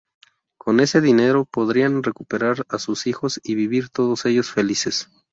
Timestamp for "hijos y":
3.05-3.53